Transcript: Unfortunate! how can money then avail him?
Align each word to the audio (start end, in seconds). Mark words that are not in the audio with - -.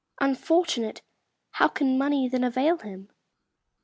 Unfortunate! 0.19 1.03
how 1.51 1.67
can 1.67 1.95
money 1.95 2.27
then 2.27 2.43
avail 2.43 2.79
him? 2.79 3.09